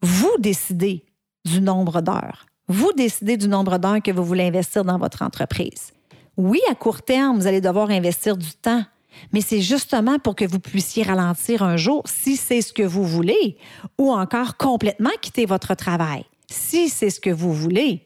Vous 0.00 0.32
décidez 0.38 1.04
du 1.44 1.60
nombre 1.60 2.00
d'heures 2.00 2.46
vous 2.72 2.92
décidez 2.92 3.36
du 3.36 3.48
nombre 3.48 3.78
d'heures 3.78 4.02
que 4.02 4.10
vous 4.10 4.24
voulez 4.24 4.44
investir 4.44 4.84
dans 4.84 4.98
votre 4.98 5.22
entreprise. 5.22 5.92
Oui, 6.36 6.60
à 6.70 6.74
court 6.74 7.02
terme, 7.02 7.38
vous 7.38 7.46
allez 7.46 7.60
devoir 7.60 7.90
investir 7.90 8.36
du 8.36 8.50
temps, 8.50 8.82
mais 9.32 9.42
c'est 9.42 9.60
justement 9.60 10.18
pour 10.18 10.34
que 10.34 10.46
vous 10.46 10.58
puissiez 10.58 11.02
ralentir 11.02 11.62
un 11.62 11.76
jour 11.76 12.02
si 12.06 12.36
c'est 12.36 12.62
ce 12.62 12.72
que 12.72 12.82
vous 12.82 13.04
voulez, 13.04 13.58
ou 13.98 14.10
encore 14.10 14.56
complètement 14.56 15.10
quitter 15.20 15.44
votre 15.44 15.74
travail, 15.74 16.24
si 16.50 16.88
c'est 16.88 17.10
ce 17.10 17.20
que 17.20 17.30
vous 17.30 17.52
voulez. 17.52 18.02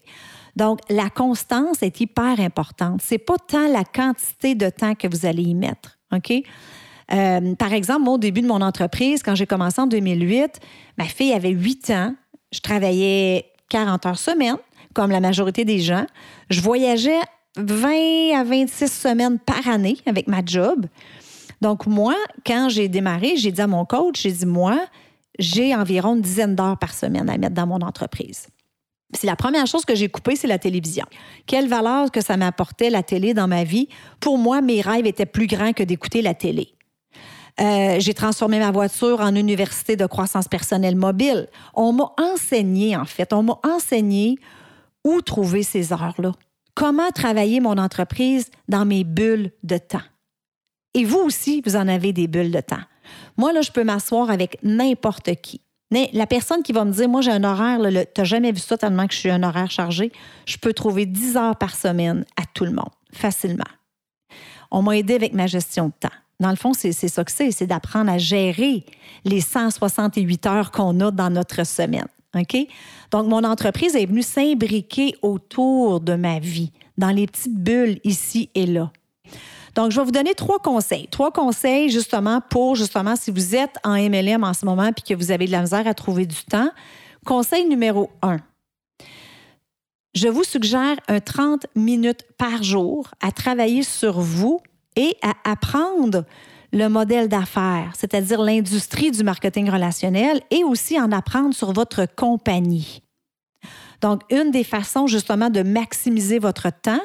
Donc, 0.56 0.80
la 0.88 1.10
constance 1.10 1.82
est 1.82 2.00
hyper 2.00 2.40
importante. 2.40 3.00
C'est 3.02 3.18
pas 3.18 3.36
tant 3.36 3.68
la 3.68 3.84
quantité 3.84 4.54
de 4.54 4.70
temps 4.70 4.94
que 4.94 5.06
vous 5.06 5.26
allez 5.26 5.42
y 5.42 5.54
mettre. 5.54 5.98
OK? 6.12 6.32
Euh, 7.12 7.54
par 7.54 7.72
exemple, 7.72 8.08
au 8.08 8.18
début 8.18 8.40
de 8.40 8.48
mon 8.48 8.62
entreprise, 8.62 9.22
quand 9.22 9.36
j'ai 9.36 9.46
commencé 9.46 9.80
en 9.80 9.86
2008, 9.86 10.58
ma 10.98 11.04
fille 11.04 11.32
avait 11.32 11.50
8 11.50 11.90
ans. 11.90 12.14
Je 12.52 12.60
travaillais 12.60 13.52
40 13.68 14.06
heures 14.06 14.18
semaine, 14.18 14.56
comme 14.94 15.10
la 15.10 15.20
majorité 15.20 15.64
des 15.64 15.80
gens. 15.80 16.06
Je 16.50 16.60
voyageais 16.60 17.20
20 17.56 18.38
à 18.38 18.44
26 18.44 18.92
semaines 18.92 19.38
par 19.38 19.68
année 19.68 19.98
avec 20.06 20.26
ma 20.28 20.44
job. 20.44 20.86
Donc, 21.60 21.86
moi, 21.86 22.14
quand 22.46 22.68
j'ai 22.68 22.88
démarré, 22.88 23.36
j'ai 23.36 23.50
dit 23.50 23.60
à 23.60 23.66
mon 23.66 23.84
coach, 23.84 24.22
j'ai 24.22 24.32
dit, 24.32 24.46
moi, 24.46 24.78
j'ai 25.38 25.74
environ 25.74 26.14
une 26.14 26.20
dizaine 26.20 26.54
d'heures 26.54 26.78
par 26.78 26.92
semaine 26.92 27.28
à 27.28 27.38
mettre 27.38 27.54
dans 27.54 27.66
mon 27.66 27.80
entreprise. 27.80 28.48
C'est 29.14 29.26
la 29.26 29.36
première 29.36 29.66
chose 29.66 29.84
que 29.84 29.94
j'ai 29.94 30.08
coupée, 30.08 30.36
c'est 30.36 30.48
la 30.48 30.58
télévision. 30.58 31.06
Quelle 31.46 31.68
valeur 31.68 32.10
que 32.10 32.20
ça 32.20 32.36
m'apportait 32.36 32.90
la 32.90 33.02
télé 33.02 33.34
dans 33.34 33.46
ma 33.46 33.64
vie. 33.64 33.88
Pour 34.20 34.36
moi, 34.36 34.60
mes 34.60 34.80
rêves 34.80 35.06
étaient 35.06 35.26
plus 35.26 35.46
grands 35.46 35.72
que 35.72 35.82
d'écouter 35.82 36.22
la 36.22 36.34
télé. 36.34 36.75
Euh, 37.60 37.96
j'ai 38.00 38.12
transformé 38.12 38.58
ma 38.58 38.70
voiture 38.70 39.20
en 39.20 39.34
université 39.34 39.96
de 39.96 40.06
croissance 40.06 40.48
personnelle 40.48 40.96
mobile. 40.96 41.48
On 41.74 41.92
m'a 41.92 42.12
enseigné, 42.18 42.96
en 42.96 43.06
fait, 43.06 43.32
on 43.32 43.42
m'a 43.42 43.58
enseigné 43.64 44.38
où 45.04 45.22
trouver 45.22 45.62
ces 45.62 45.92
heures-là. 45.92 46.32
Comment 46.74 47.10
travailler 47.10 47.60
mon 47.60 47.78
entreprise 47.78 48.50
dans 48.68 48.84
mes 48.84 49.04
bulles 49.04 49.52
de 49.62 49.78
temps. 49.78 50.02
Et 50.92 51.04
vous 51.04 51.18
aussi, 51.18 51.62
vous 51.64 51.76
en 51.76 51.88
avez 51.88 52.12
des 52.12 52.26
bulles 52.26 52.50
de 52.50 52.60
temps. 52.60 52.82
Moi, 53.36 53.52
là, 53.52 53.62
je 53.62 53.70
peux 53.70 53.84
m'asseoir 53.84 54.30
avec 54.30 54.58
n'importe 54.62 55.34
qui. 55.36 55.60
Mais 55.90 56.10
la 56.12 56.26
personne 56.26 56.62
qui 56.62 56.72
va 56.72 56.84
me 56.84 56.92
dire, 56.92 57.08
moi, 57.08 57.20
j'ai 57.20 57.30
un 57.30 57.44
horaire, 57.44 57.78
tu 57.78 58.20
n'as 58.20 58.24
jamais 58.24 58.50
vu 58.50 58.58
ça 58.58 58.76
tellement 58.76 59.06
que 59.06 59.14
je 59.14 59.20
suis 59.20 59.30
un 59.30 59.42
horaire 59.42 59.70
chargé, 59.70 60.10
je 60.44 60.56
peux 60.56 60.72
trouver 60.72 61.06
10 61.06 61.36
heures 61.36 61.56
par 61.56 61.76
semaine 61.76 62.24
à 62.36 62.42
tout 62.52 62.64
le 62.64 62.72
monde, 62.72 62.90
facilement. 63.12 63.64
On 64.70 64.82
m'a 64.82 64.96
aidé 64.96 65.14
avec 65.14 65.32
ma 65.32 65.46
gestion 65.46 65.86
de 65.86 65.92
temps. 66.00 66.16
Dans 66.38 66.50
le 66.50 66.56
fond, 66.56 66.72
c'est 66.74 66.92
ça 66.92 67.24
que 67.24 67.32
c'est, 67.32 67.50
c'est 67.50 67.66
d'apprendre 67.66 68.10
à 68.10 68.18
gérer 68.18 68.84
les 69.24 69.40
168 69.40 70.46
heures 70.46 70.70
qu'on 70.70 71.00
a 71.00 71.10
dans 71.10 71.30
notre 71.30 71.64
semaine. 71.64 72.06
OK? 72.34 72.56
Donc, 73.10 73.26
mon 73.26 73.42
entreprise 73.44 73.96
est 73.96 74.06
venue 74.06 74.22
s'imbriquer 74.22 75.14
autour 75.22 76.00
de 76.00 76.14
ma 76.14 76.38
vie, 76.38 76.72
dans 76.98 77.10
les 77.10 77.26
petites 77.26 77.56
bulles 77.56 77.98
ici 78.04 78.50
et 78.54 78.66
là. 78.66 78.90
Donc, 79.74 79.90
je 79.90 80.00
vais 80.00 80.04
vous 80.04 80.12
donner 80.12 80.34
trois 80.34 80.58
conseils. 80.58 81.06
Trois 81.08 81.30
conseils, 81.30 81.90
justement, 81.90 82.40
pour, 82.40 82.76
justement, 82.76 83.14
si 83.14 83.30
vous 83.30 83.54
êtes 83.54 83.76
en 83.84 83.94
MLM 83.94 84.42
en 84.42 84.54
ce 84.54 84.64
moment 84.64 84.90
puis 84.92 85.02
que 85.02 85.14
vous 85.14 85.30
avez 85.30 85.46
de 85.46 85.52
la 85.52 85.60
misère 85.60 85.86
à 85.86 85.94
trouver 85.94 86.26
du 86.26 86.42
temps. 86.44 86.70
Conseil 87.24 87.66
numéro 87.66 88.10
un. 88.22 88.38
Je 90.14 90.28
vous 90.28 90.44
suggère 90.44 90.96
un 91.08 91.20
30 91.20 91.66
minutes 91.74 92.24
par 92.38 92.62
jour 92.62 93.10
à 93.20 93.32
travailler 93.32 93.82
sur 93.82 94.20
vous 94.20 94.62
et 94.96 95.16
à 95.22 95.34
apprendre 95.50 96.24
le 96.72 96.88
modèle 96.88 97.28
d'affaires, 97.28 97.92
c'est-à-dire 97.96 98.42
l'industrie 98.42 99.10
du 99.10 99.22
marketing 99.22 99.70
relationnel 99.70 100.40
et 100.50 100.64
aussi 100.64 101.00
en 101.00 101.12
apprendre 101.12 101.54
sur 101.54 101.72
votre 101.72 102.06
compagnie. 102.16 103.02
Donc, 104.02 104.22
une 104.30 104.50
des 104.50 104.64
façons 104.64 105.06
justement 105.06 105.48
de 105.48 105.62
maximiser 105.62 106.38
votre 106.38 106.68
temps, 106.70 107.00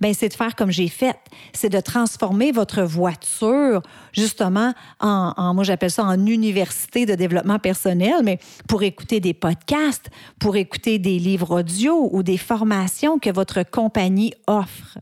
ben 0.00 0.14
c'est 0.14 0.30
de 0.30 0.34
faire 0.34 0.56
comme 0.56 0.70
j'ai 0.70 0.88
fait, 0.88 1.16
c'est 1.52 1.68
de 1.68 1.78
transformer 1.78 2.52
votre 2.52 2.82
voiture 2.82 3.82
justement 4.12 4.72
en, 4.98 5.34
en 5.36 5.52
moi 5.52 5.62
j'appelle 5.62 5.90
ça 5.90 6.04
en 6.04 6.26
université 6.26 7.04
de 7.04 7.14
développement 7.14 7.58
personnel, 7.58 8.14
mais 8.24 8.38
pour 8.66 8.82
écouter 8.82 9.20
des 9.20 9.34
podcasts, 9.34 10.08
pour 10.38 10.56
écouter 10.56 10.98
des 10.98 11.18
livres 11.18 11.60
audio 11.60 12.08
ou 12.12 12.22
des 12.22 12.38
formations 12.38 13.18
que 13.18 13.30
votre 13.30 13.62
compagnie 13.62 14.32
offre. 14.46 14.98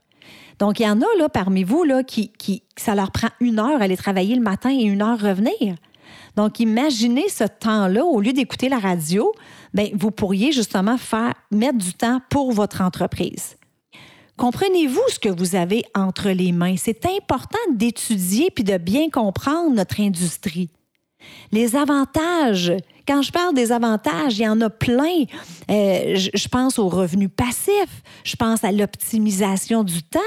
Donc, 0.59 0.81
il 0.81 0.85
y 0.85 0.89
en 0.89 1.01
a 1.01 1.07
là 1.19 1.29
parmi 1.29 1.65
vous 1.65 1.85
qui, 2.07 2.31
qui, 2.33 2.63
ça 2.77 2.95
leur 2.95 3.11
prend 3.13 3.29
une 3.41 3.59
heure 3.59 3.81
aller 3.81 3.97
travailler 3.97 4.35
le 4.35 4.43
matin 4.43 4.71
et 4.71 4.83
une 4.83 5.03
heure 5.03 5.21
revenir. 5.21 5.77
Donc, 6.37 6.61
imaginez 6.61 7.29
ce 7.29 7.45
temps-là, 7.45 8.05
au 8.05 8.21
lieu 8.21 8.33
d'écouter 8.33 8.69
la 8.69 8.79
radio, 8.79 9.33
bien, 9.75 9.89
vous 9.95 10.11
pourriez 10.11 10.53
justement 10.53 10.99
faire, 10.99 11.35
mettre 11.51 11.79
du 11.79 11.93
temps 11.95 12.21
pour 12.31 12.53
votre 12.53 12.81
entreprise. 12.81 13.57
Comprenez-vous 14.37 15.03
ce 15.09 15.19
que 15.19 15.29
vous 15.29 15.57
avez 15.57 15.85
entre 15.97 16.31
les 16.31 16.53
mains? 16.53 16.77
C'est 16.77 17.07
important 17.07 17.59
d'étudier 17.75 18.51
puis 18.53 18.63
de 18.63 18.77
bien 18.77 19.11
comprendre 19.11 19.75
notre 19.75 20.01
industrie. 20.01 20.71
Les 21.51 21.75
avantages, 21.75 22.73
quand 23.09 23.23
je 23.23 23.33
parle 23.33 23.55
des 23.55 23.73
avantages, 23.73 24.39
il 24.39 24.43
y 24.43 24.49
en 24.49 24.61
a 24.61 24.69
plein. 24.69 25.25
Euh, 25.71 26.15
je, 26.15 26.49
pense 26.49 26.79
aux 26.79 26.91
revenus 26.91 27.31
passifs, 27.35 28.03
je 28.23 28.37
pense 28.37 28.63
à 28.65 28.71
l'optimisation 28.71 29.83
du 29.83 30.03
temps. 30.03 30.19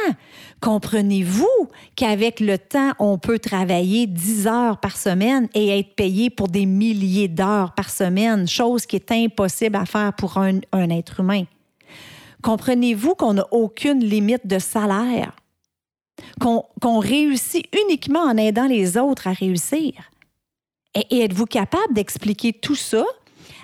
Comprenez-vous 0.62 1.70
qu'avec 1.96 2.40
le 2.40 2.58
temps, 2.58 2.94
on 2.98 3.20
peut 3.20 3.38
travailler 3.38 4.08
10 4.08 4.48
heures 4.48 4.80
par 4.80 4.98
semaine 4.98 5.48
et 5.54 5.78
être 5.78 5.96
payé 5.96 6.32
pour 6.32 6.48
des 6.48 6.66
milliers 6.66 7.28
d'heures 7.28 7.74
par 7.76 7.92
semaine, 7.92 8.48
chose 8.48 8.88
qui 8.88 8.96
est 8.96 9.12
impossible 9.12 9.76
à 9.76 9.86
faire 9.86 10.14
pour 10.14 10.40
un 10.40 10.90
être 10.90 11.20
humain. 11.20 11.44
Comprenez-vous 12.42 13.14
qu'on 13.14 13.36
n'a 13.36 13.46
aucune 13.52 14.04
limite 14.04 14.48
de 14.48 14.58
salaire? 14.58 15.36
Qu'on 16.40 17.00
réussit 17.00 17.66
uniquement 17.86 18.22
en 18.22 18.38
aidant 18.38 18.66
les 18.66 18.98
autres 18.98 19.28
à 19.28 19.34
réussir? 19.34 20.11
Et, 20.96 21.24
êtes-vous 21.24 21.46
capable 21.46 21.94
d'expliquer 21.94 22.54
tout 22.54 22.76
ça 22.76 23.04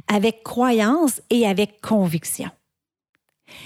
avec 0.08 0.44
croyance 0.44 1.22
et 1.30 1.46
avec 1.46 1.82
conviction? 1.82 2.50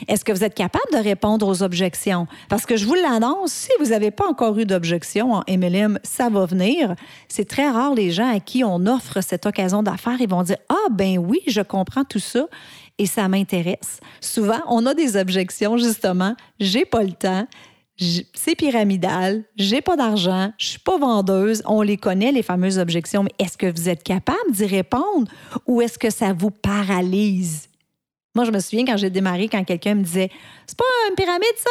Est-ce 0.07 0.23
que 0.23 0.31
vous 0.31 0.43
êtes 0.43 0.53
capable 0.53 0.91
de 0.93 0.97
répondre 0.97 1.47
aux 1.47 1.63
objections? 1.63 2.27
Parce 2.49 2.65
que 2.65 2.77
je 2.77 2.85
vous 2.85 2.93
l'annonce, 2.93 3.51
si 3.51 3.69
vous 3.79 3.87
n'avez 3.87 4.11
pas 4.11 4.27
encore 4.27 4.57
eu 4.59 4.65
d'objection 4.65 5.33
en 5.33 5.43
MLM, 5.47 5.99
ça 6.03 6.29
va 6.29 6.45
venir. 6.45 6.95
C'est 7.27 7.47
très 7.47 7.69
rare 7.69 7.95
les 7.95 8.11
gens 8.11 8.31
à 8.31 8.39
qui 8.39 8.63
on 8.63 8.85
offre 8.85 9.21
cette 9.21 9.45
occasion 9.45 9.81
d'affaires, 9.81 10.21
ils 10.21 10.29
vont 10.29 10.43
dire 10.43 10.57
Ah, 10.69 10.89
ben 10.91 11.17
oui, 11.17 11.41
je 11.47 11.61
comprends 11.61 12.03
tout 12.03 12.19
ça 12.19 12.45
et 12.97 13.07
ça 13.07 13.27
m'intéresse. 13.27 13.99
Souvent, 14.21 14.59
on 14.67 14.85
a 14.85 14.93
des 14.93 15.17
objections, 15.17 15.77
justement. 15.77 16.35
J'ai 16.59 16.85
pas 16.85 17.01
le 17.03 17.13
temps. 17.13 17.47
C'est 18.33 18.55
pyramidal, 18.55 19.43
j'ai 19.57 19.81
pas 19.81 19.95
d'argent, 19.95 20.51
je 20.57 20.65
suis 20.65 20.79
pas 20.79 20.97
vendeuse. 20.97 21.61
On 21.67 21.83
les 21.83 21.97
connaît, 21.97 22.31
les 22.31 22.41
fameuses 22.41 22.79
objections, 22.79 23.23
mais 23.23 23.31
est-ce 23.37 23.57
que 23.57 23.71
vous 23.71 23.89
êtes 23.89 24.01
capable 24.01 24.51
d'y 24.51 24.65
répondre 24.65 25.31
ou 25.67 25.81
est-ce 25.81 25.99
que 25.99 26.09
ça 26.09 26.33
vous 26.33 26.49
paralyse? 26.49 27.69
Moi, 28.33 28.45
je 28.45 28.51
me 28.51 28.59
souviens 28.59 28.85
quand 28.85 28.97
j'ai 28.97 29.09
démarré, 29.09 29.47
quand 29.49 29.63
quelqu'un 29.63 29.95
me 29.95 30.03
disait 30.03 30.31
C'est 30.65 30.77
pas 30.77 30.83
une 31.09 31.15
pyramide, 31.15 31.57
ça? 31.57 31.69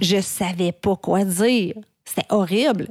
Je 0.00 0.20
savais 0.20 0.72
pas 0.72 0.96
quoi 0.96 1.24
dire. 1.24 1.74
C'était 2.04 2.26
horrible. 2.30 2.88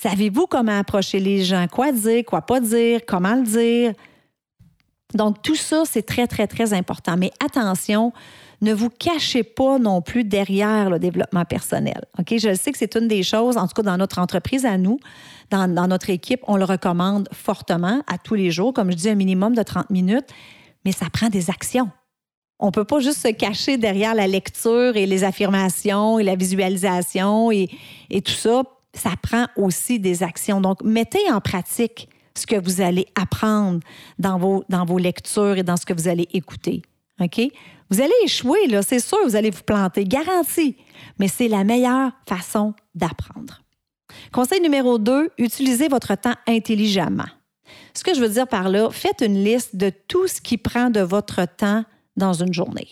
Savez-vous 0.00 0.46
comment 0.46 0.78
approcher 0.78 1.18
les 1.18 1.42
gens? 1.42 1.66
Quoi 1.66 1.92
dire, 1.92 2.24
quoi 2.24 2.42
pas 2.42 2.60
dire, 2.60 3.00
comment 3.06 3.34
le 3.34 3.42
dire? 3.42 3.92
Donc, 5.14 5.42
tout 5.42 5.56
ça, 5.56 5.82
c'est 5.84 6.02
très, 6.02 6.26
très, 6.26 6.46
très 6.46 6.72
important. 6.72 7.16
Mais 7.16 7.32
attention, 7.44 8.12
ne 8.60 8.74
vous 8.74 8.90
cachez 8.90 9.42
pas 9.42 9.78
non 9.78 10.02
plus 10.02 10.24
derrière 10.24 10.90
le 10.90 10.98
développement 10.98 11.44
personnel. 11.44 12.04
OK? 12.18 12.34
Je 12.36 12.54
sais 12.54 12.72
que 12.72 12.78
c'est 12.78 12.94
une 12.96 13.08
des 13.08 13.22
choses, 13.22 13.56
en 13.56 13.66
tout 13.66 13.74
cas 13.74 13.82
dans 13.82 13.96
notre 13.96 14.18
entreprise 14.18 14.66
à 14.66 14.76
nous, 14.76 14.98
dans, 15.50 15.88
notre 15.88 16.10
équipe, 16.10 16.40
on 16.46 16.56
le 16.56 16.64
recommande 16.64 17.28
fortement 17.32 18.02
à 18.06 18.18
tous 18.18 18.34
les 18.34 18.50
jours, 18.50 18.72
comme 18.72 18.90
je 18.90 18.96
dis, 18.96 19.08
un 19.08 19.14
minimum 19.14 19.54
de 19.54 19.62
30 19.62 19.90
minutes, 19.90 20.28
mais 20.84 20.92
ça 20.92 21.06
prend 21.12 21.28
des 21.28 21.50
actions. 21.50 21.90
On 22.58 22.66
ne 22.66 22.72
peut 22.72 22.84
pas 22.84 23.00
juste 23.00 23.18
se 23.18 23.32
cacher 23.32 23.78
derrière 23.78 24.14
la 24.14 24.26
lecture 24.26 24.96
et 24.96 25.06
les 25.06 25.24
affirmations 25.24 26.18
et 26.18 26.22
la 26.22 26.36
visualisation 26.36 27.50
et, 27.50 27.68
tout 28.10 28.32
ça. 28.32 28.62
Ça 28.92 29.10
prend 29.22 29.46
aussi 29.56 29.98
des 29.98 30.22
actions. 30.22 30.60
Donc, 30.60 30.82
mettez 30.82 31.30
en 31.32 31.40
pratique 31.40 32.08
ce 32.36 32.46
que 32.46 32.56
vous 32.56 32.80
allez 32.80 33.06
apprendre 33.20 33.80
dans 34.18 34.38
vos 34.38 34.98
lectures 34.98 35.56
et 35.56 35.62
dans 35.62 35.76
ce 35.76 35.86
que 35.86 35.94
vous 35.94 36.08
allez 36.08 36.28
écouter. 36.32 36.82
OK? 37.20 37.40
Vous 37.90 38.00
allez 38.00 38.12
échouer, 38.24 38.66
là, 38.68 38.82
c'est 38.82 39.00
sûr, 39.00 39.18
vous 39.24 39.36
allez 39.36 39.50
vous 39.50 39.62
planter, 39.62 40.04
garanti. 40.04 40.76
Mais 41.18 41.28
c'est 41.28 41.48
la 41.48 41.64
meilleure 41.64 42.12
façon 42.28 42.74
d'apprendre. 42.94 43.62
Conseil 44.32 44.60
numéro 44.60 44.98
2, 44.98 45.30
utilisez 45.38 45.88
votre 45.88 46.14
temps 46.14 46.34
intelligemment. 46.46 47.28
Ce 47.94 48.04
que 48.04 48.14
je 48.14 48.20
veux 48.20 48.28
dire 48.28 48.46
par 48.46 48.68
là, 48.68 48.90
faites 48.90 49.20
une 49.20 49.42
liste 49.42 49.76
de 49.76 49.90
tout 50.08 50.26
ce 50.28 50.40
qui 50.40 50.56
prend 50.56 50.90
de 50.90 51.00
votre 51.00 51.44
temps 51.46 51.84
dans 52.16 52.32
une 52.32 52.54
journée. 52.54 52.88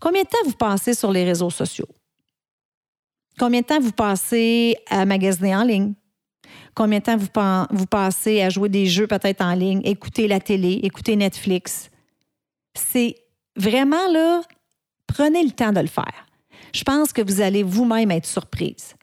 Combien 0.00 0.22
de 0.22 0.28
temps 0.28 0.44
vous 0.44 0.56
passez 0.56 0.94
sur 0.94 1.12
les 1.12 1.24
réseaux 1.24 1.50
sociaux? 1.50 1.88
Combien 3.38 3.60
de 3.60 3.66
temps 3.66 3.80
vous 3.80 3.92
passez 3.92 4.76
à 4.90 5.04
magasiner 5.04 5.54
en 5.54 5.62
ligne? 5.62 5.94
Combien 6.74 6.98
de 6.98 7.04
temps 7.04 7.16
vous, 7.16 7.28
vous 7.70 7.86
passez 7.86 8.42
à 8.42 8.50
jouer 8.50 8.68
des 8.68 8.86
jeux 8.86 9.06
peut-être 9.06 9.42
en 9.42 9.54
ligne, 9.54 9.80
écouter 9.84 10.26
la 10.26 10.40
télé, 10.40 10.80
écouter 10.82 11.16
Netflix? 11.16 11.90
C'est 12.92 13.16
vraiment 13.56 14.06
là, 14.12 14.42
prenez 15.06 15.42
le 15.42 15.50
temps 15.50 15.72
de 15.72 15.80
le 15.80 15.86
faire. 15.86 16.26
Je 16.74 16.84
pense 16.84 17.12
que 17.12 17.22
vous 17.22 17.40
allez 17.40 17.62
vous-même 17.62 18.10
être 18.10 18.26
surprise. 18.26 18.94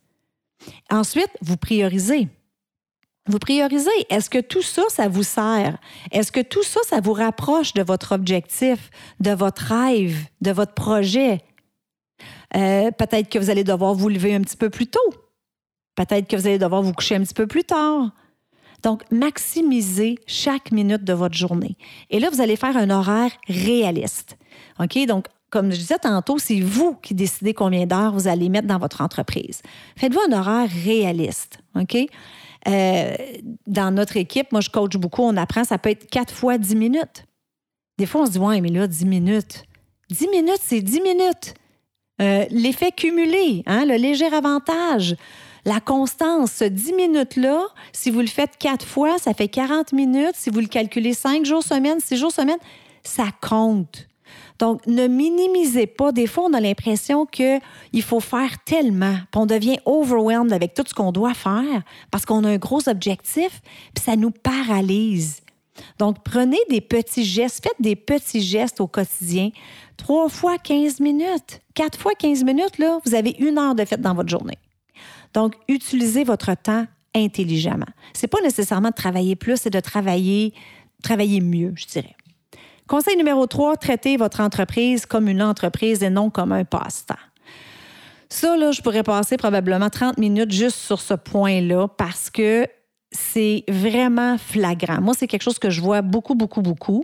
Ensuite, 0.92 1.32
vous 1.42 1.58
priorisez. 1.58 2.28
Vous 3.28 3.40
priorisez. 3.40 3.90
Est-ce 4.10 4.30
que 4.30 4.40
tout 4.40 4.62
ça, 4.62 4.84
ça 4.90 5.08
vous 5.08 5.24
sert? 5.24 5.78
Est-ce 6.12 6.32
que 6.32 6.40
tout 6.40 6.64
ça, 6.64 6.80
ça 6.88 7.00
vous 7.00 7.14
rapproche 7.14 7.74
de 7.74 7.82
votre 7.82 8.14
objectif, 8.14 8.92
de 9.20 9.32
votre 9.32 9.74
rêve, 9.74 10.18
de 10.42 10.52
votre 10.52 10.74
projet? 10.74 11.42
Euh, 12.56 12.92
peut-être 12.92 13.30
que 13.30 13.40
vous 13.40 13.50
allez 13.50 13.64
devoir 13.64 13.96
vous 13.96 14.10
lever 14.10 14.36
un 14.36 14.42
petit 14.42 14.58
peu 14.58 14.70
plus 14.70 14.88
tôt 14.88 15.14
Peut-être 15.96 16.28
que 16.28 16.38
vous 16.38 16.48
allez 16.48 16.60
devoir 16.60 16.82
vous 16.82 16.94
coucher 16.94 17.16
un 17.16 17.24
petit 17.24 17.34
peu 17.34 17.48
plus 17.48 17.64
tard. 17.64 18.12
Donc, 18.84 19.04
maximisez 19.12 20.20
chaque 20.26 20.72
minute 20.72 21.04
de 21.04 21.14
votre 21.14 21.36
journée. 21.36 21.76
Et 22.10 22.20
là, 22.20 22.30
vous 22.32 22.42
allez 22.42 22.56
faire 22.56 22.78
un 22.78 22.90
horaire 22.90 23.32
réaliste. 23.48 24.38
OK? 24.80 25.06
Donc, 25.06 25.26
comme 25.50 25.72
je 25.72 25.78
disais 25.78 25.98
tantôt, 25.98 26.38
c'est 26.38 26.60
vous 26.60 26.96
qui 27.02 27.14
décidez 27.14 27.54
combien 27.54 27.86
d'heures 27.86 28.14
vous 28.14 28.28
allez 28.28 28.50
mettre 28.50 28.68
dans 28.68 28.78
votre 28.78 29.02
entreprise. 29.02 29.62
Faites-vous 29.98 30.22
un 30.30 30.38
horaire 30.38 30.70
réaliste. 30.84 31.60
OK? 31.76 31.98
Euh, 32.68 33.16
dans 33.68 33.92
notre 33.92 34.18
équipe, 34.18 34.52
moi, 34.52 34.62
je 34.62 34.70
coach 34.70 34.96
beaucoup, 34.98 35.24
on 35.24 35.38
apprend, 35.38 35.64
ça 35.64 35.78
peut 35.78 35.90
être 35.90 36.10
quatre 36.10 36.34
fois 36.34 36.58
dix 36.58 36.76
minutes. 36.76 37.26
Des 37.98 38.06
fois, 38.06 38.22
on 38.22 38.26
se 38.26 38.32
dit, 38.32 38.40
ouais, 38.40 38.62
mais 38.62 38.70
là, 38.70 38.88
dix 38.88 39.06
minutes. 39.06 39.64
Dix 40.10 40.28
minutes, 40.28 40.62
c'est 40.62 40.82
dix 40.82 41.02
minutes. 41.02 41.54
Euh, 42.22 42.46
l'effet 42.50 42.92
cumulé, 42.92 43.64
hein, 43.66 43.86
le 43.86 43.96
léger 43.96 44.28
avantage. 44.28 45.16
La 45.70 45.80
constance, 45.80 46.52
ce 46.54 46.64
10 46.64 46.94
minutes-là, 46.94 47.68
si 47.94 48.10
vous 48.10 48.22
le 48.22 48.26
faites 48.26 48.58
quatre 48.58 48.88
fois, 48.88 49.20
ça 49.20 49.36
fait 49.36 49.50
40 49.50 49.94
minutes. 49.94 50.34
Si 50.34 50.50
vous 50.50 50.62
le 50.62 50.66
calculez 50.66 51.14
cinq 51.14 51.46
jours 51.46 51.62
semaine, 51.62 52.00
six 52.00 52.18
jours 52.18 52.32
semaine, 52.32 52.58
ça 53.04 53.26
compte. 53.40 54.08
Donc, 54.58 54.82
ne 54.88 55.06
minimisez 55.06 55.86
pas. 55.86 56.12
Des 56.12 56.26
fois, 56.26 56.46
on 56.50 56.54
a 56.56 56.60
l'impression 56.60 57.28
qu'il 57.28 57.62
faut 58.02 58.20
faire 58.20 58.50
tellement, 58.66 59.14
puis 59.32 59.42
on 59.42 59.46
devient 59.46 59.78
overwhelmed 59.86 60.54
avec 60.54 60.74
tout 60.74 60.82
ce 60.88 60.96
qu'on 60.96 61.12
doit 61.12 61.36
faire 61.36 61.84
parce 62.10 62.26
qu'on 62.26 62.44
a 62.46 62.50
un 62.50 62.58
gros 62.58 62.90
objectif, 62.90 63.62
puis 63.94 64.04
ça 64.04 64.16
nous 64.16 64.32
paralyse. 64.32 65.42
Donc, 66.00 66.24
prenez 66.24 66.58
des 66.72 66.82
petits 66.82 67.26
gestes, 67.26 67.64
faites 67.64 67.80
des 67.80 67.96
petits 67.96 68.42
gestes 68.42 68.82
au 68.82 68.88
quotidien. 68.88 69.52
Trois 69.98 70.30
fois 70.30 70.58
15 70.58 71.00
minutes, 71.00 71.62
quatre 71.76 72.00
fois 72.00 72.14
15 72.18 72.44
minutes, 72.44 72.80
là, 72.80 72.98
vous 73.06 73.14
avez 73.14 73.36
une 73.38 73.60
heure 73.60 73.76
de 73.76 73.86
fête 73.86 74.02
dans 74.02 74.16
votre 74.16 74.30
journée. 74.30 74.58
Donc, 75.34 75.56
utilisez 75.68 76.24
votre 76.24 76.54
temps 76.56 76.86
intelligemment. 77.16 77.86
Ce 78.14 78.22
n'est 78.24 78.28
pas 78.30 78.42
nécessairement 78.42 78.90
de 78.90 78.96
travailler 78.96 79.36
plus, 79.36 79.58
c'est 79.58 79.70
de 79.70 79.80
travailler, 79.80 80.54
travailler 81.04 81.42
mieux, 81.42 81.74
je 81.76 81.86
dirais. 81.86 82.16
Conseil 82.88 83.18
numéro 83.18 83.46
3, 83.46 83.78
traitez 83.78 84.18
votre 84.18 84.42
entreprise 84.42 85.06
comme 85.06 85.28
une 85.28 85.44
entreprise 85.44 86.02
et 86.02 86.10
non 86.10 86.30
comme 86.30 86.52
un 86.52 86.66
passe-temps. 86.66 87.16
Ça, 88.30 88.58
là, 88.58 88.72
je 88.72 88.82
pourrais 88.82 89.04
passer 89.04 89.38
probablement 89.38 89.90
30 89.90 90.18
minutes 90.18 90.52
juste 90.52 90.78
sur 90.78 91.02
ce 91.02 91.16
point-là 91.16 91.88
parce 91.88 92.30
que 92.30 92.68
c'est 93.12 93.64
vraiment 93.68 94.38
flagrant. 94.38 95.02
Moi, 95.02 95.14
c'est 95.18 95.28
quelque 95.28 95.42
chose 95.42 95.58
que 95.58 95.70
je 95.70 95.82
vois 95.82 96.02
beaucoup, 96.02 96.36
beaucoup, 96.36 96.62
beaucoup 96.62 97.04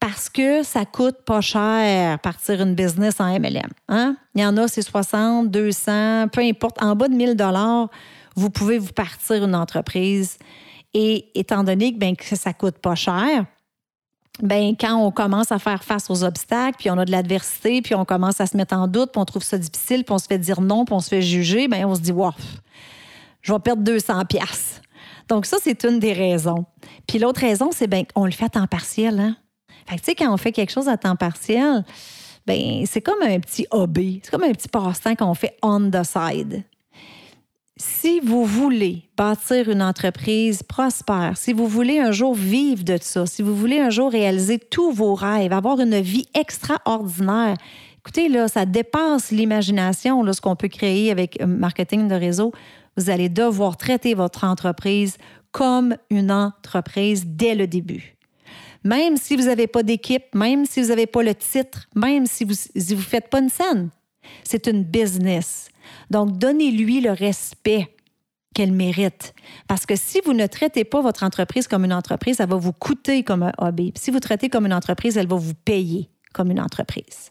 parce 0.00 0.28
que 0.28 0.62
ça 0.62 0.84
coûte 0.84 1.16
pas 1.24 1.40
cher 1.40 2.18
partir 2.20 2.60
une 2.60 2.74
business 2.74 3.20
en 3.20 3.38
MLM. 3.38 3.70
Hein? 3.88 4.16
Il 4.34 4.42
y 4.42 4.46
en 4.46 4.56
a, 4.56 4.68
c'est 4.68 4.82
60, 4.82 5.50
200, 5.50 6.28
peu 6.28 6.42
importe. 6.42 6.82
En 6.82 6.94
bas 6.94 7.08
de 7.08 7.14
1000 7.14 7.34
dollars, 7.34 7.88
vous 8.34 8.50
pouvez 8.50 8.78
vous 8.78 8.92
partir 8.92 9.44
une 9.44 9.54
entreprise. 9.54 10.38
Et 10.94 11.30
étant 11.34 11.64
donné 11.64 11.92
que, 11.92 11.98
ben, 11.98 12.16
que 12.16 12.36
ça 12.36 12.52
coûte 12.52 12.78
pas 12.78 12.94
cher, 12.94 13.44
ben 14.42 14.74
quand 14.78 14.96
on 14.96 15.10
commence 15.10 15.50
à 15.50 15.58
faire 15.58 15.82
face 15.82 16.10
aux 16.10 16.24
obstacles, 16.24 16.76
puis 16.78 16.90
on 16.90 16.98
a 16.98 17.04
de 17.04 17.10
l'adversité, 17.10 17.80
puis 17.82 17.94
on 17.94 18.04
commence 18.04 18.40
à 18.40 18.46
se 18.46 18.56
mettre 18.56 18.74
en 18.74 18.86
doute, 18.86 19.12
puis 19.12 19.20
on 19.20 19.24
trouve 19.24 19.42
ça 19.42 19.58
difficile, 19.58 20.04
puis 20.04 20.12
on 20.12 20.18
se 20.18 20.26
fait 20.26 20.38
dire 20.38 20.60
non, 20.60 20.84
puis 20.84 20.94
on 20.94 21.00
se 21.00 21.08
fait 21.08 21.22
juger, 21.22 21.68
ben 21.68 21.84
on 21.86 21.94
se 21.94 22.00
dit 22.00 22.12
wow, 22.12 22.32
je 23.42 23.52
vais 23.52 23.58
perdre 23.58 23.82
200 23.82 24.24
pièces. 24.26 24.82
Donc 25.28 25.46
ça 25.46 25.56
c'est 25.60 25.84
une 25.84 25.98
des 25.98 26.12
raisons. 26.12 26.66
Puis 27.06 27.18
l'autre 27.18 27.40
raison 27.40 27.70
c'est 27.72 27.86
ben 27.86 28.04
on 28.14 28.26
le 28.26 28.32
fait 28.32 28.44
à 28.44 28.50
temps 28.50 28.66
partiel 28.66 29.18
hein? 29.18 29.36
Fait 29.88 29.96
que 29.96 30.00
tu 30.00 30.04
sais 30.06 30.14
quand 30.14 30.32
on 30.32 30.36
fait 30.36 30.52
quelque 30.52 30.72
chose 30.72 30.88
à 30.88 30.96
temps 30.96 31.16
partiel, 31.16 31.84
ben 32.46 32.84
c'est 32.86 33.02
comme 33.02 33.22
un 33.22 33.40
petit 33.40 33.66
hobby, 33.70 34.20
c'est 34.22 34.30
comme 34.30 34.44
un 34.44 34.52
petit 34.52 34.68
passe-temps 34.68 35.16
qu'on 35.16 35.34
fait 35.34 35.56
on 35.62 35.90
the 35.90 36.04
side 36.04 36.64
si 37.76 38.20
vous 38.20 38.44
voulez 38.44 39.02
bâtir 39.16 39.68
une 39.68 39.82
entreprise 39.82 40.62
prospère, 40.62 41.36
si 41.36 41.52
vous 41.52 41.66
voulez 41.66 41.98
un 41.98 42.10
jour 42.10 42.34
vivre 42.34 42.82
de 42.82 42.96
ça, 43.00 43.26
si 43.26 43.42
vous 43.42 43.54
voulez 43.54 43.78
un 43.78 43.90
jour 43.90 44.10
réaliser 44.10 44.58
tous 44.58 44.90
vos 44.92 45.14
rêves, 45.14 45.52
avoir 45.52 45.80
une 45.80 46.00
vie 46.00 46.26
extraordinaire, 46.34 47.56
écoutez, 47.98 48.28
là, 48.28 48.48
ça 48.48 48.64
dépasse 48.64 49.30
l'imagination, 49.30 50.32
ce 50.32 50.40
qu'on 50.40 50.56
peut 50.56 50.68
créer 50.68 51.10
avec 51.10 51.40
marketing 51.42 52.08
de 52.08 52.14
réseau. 52.14 52.52
Vous 52.96 53.10
allez 53.10 53.28
devoir 53.28 53.76
traiter 53.76 54.14
votre 54.14 54.44
entreprise 54.44 55.18
comme 55.52 55.96
une 56.08 56.32
entreprise 56.32 57.24
dès 57.26 57.54
le 57.54 57.66
début. 57.66 58.15
Même 58.86 59.16
si 59.16 59.34
vous 59.34 59.46
n'avez 59.46 59.66
pas 59.66 59.82
d'équipe, 59.82 60.32
même 60.32 60.64
si 60.64 60.80
vous 60.80 60.88
n'avez 60.88 61.08
pas 61.08 61.24
le 61.24 61.34
titre, 61.34 61.88
même 61.96 62.24
si 62.26 62.44
vous 62.44 62.54
ne 62.74 62.94
vous 62.94 63.02
faites 63.02 63.28
pas 63.28 63.40
une 63.40 63.48
scène, 63.48 63.90
c'est 64.44 64.68
une 64.68 64.84
business. 64.84 65.68
Donc, 66.08 66.38
donnez-lui 66.38 67.00
le 67.00 67.10
respect 67.10 67.88
qu'elle 68.54 68.70
mérite. 68.70 69.34
Parce 69.66 69.86
que 69.86 69.96
si 69.96 70.20
vous 70.24 70.34
ne 70.34 70.46
traitez 70.46 70.84
pas 70.84 71.00
votre 71.00 71.24
entreprise 71.24 71.66
comme 71.66 71.84
une 71.84 71.92
entreprise, 71.92 72.36
ça 72.36 72.46
va 72.46 72.54
vous 72.54 72.72
coûter 72.72 73.24
comme 73.24 73.42
un 73.42 73.52
hobby. 73.58 73.92
si 73.96 74.12
vous 74.12 74.20
traitez 74.20 74.48
comme 74.48 74.66
une 74.66 74.72
entreprise, 74.72 75.16
elle 75.16 75.26
va 75.26 75.36
vous 75.36 75.54
payer 75.64 76.08
comme 76.32 76.52
une 76.52 76.60
entreprise. 76.60 77.30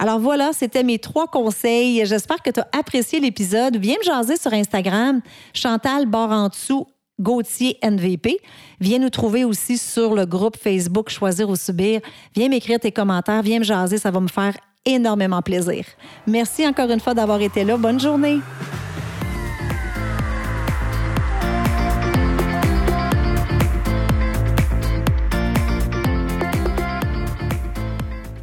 Alors 0.00 0.18
voilà, 0.18 0.52
c'était 0.52 0.82
mes 0.82 0.98
trois 0.98 1.28
conseils. 1.28 2.04
J'espère 2.06 2.42
que 2.42 2.50
tu 2.50 2.58
as 2.58 2.68
apprécié 2.76 3.20
l'épisode. 3.20 3.76
Viens 3.76 3.96
me 3.98 4.04
jaser 4.04 4.36
sur 4.36 4.52
Instagram, 4.52 5.20
Chantal 5.54 6.06
Barantou 6.06 6.88
Gauthier 7.20 7.78
NVP. 7.82 8.38
Viens 8.80 8.98
nous 8.98 9.10
trouver 9.10 9.44
aussi 9.44 9.78
sur 9.78 10.14
le 10.14 10.26
groupe 10.26 10.56
Facebook 10.56 11.10
Choisir 11.10 11.48
ou 11.48 11.56
Subir. 11.56 12.00
Viens 12.34 12.48
m'écrire 12.48 12.80
tes 12.80 12.92
commentaires, 12.92 13.42
viens 13.42 13.58
me 13.58 13.64
jaser, 13.64 13.98
ça 13.98 14.10
va 14.10 14.20
me 14.20 14.28
faire 14.28 14.54
énormément 14.84 15.42
plaisir. 15.42 15.84
Merci 16.26 16.66
encore 16.66 16.90
une 16.90 17.00
fois 17.00 17.14
d'avoir 17.14 17.40
été 17.40 17.64
là. 17.64 17.76
Bonne 17.76 18.00
journée. 18.00 18.38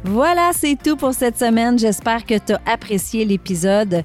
Voilà, 0.04 0.52
c'est 0.52 0.76
tout 0.80 0.94
pour 0.94 1.12
cette 1.12 1.36
semaine. 1.36 1.76
J'espère 1.76 2.24
que 2.24 2.38
tu 2.38 2.52
as 2.52 2.60
apprécié 2.72 3.24
l'épisode. 3.24 4.04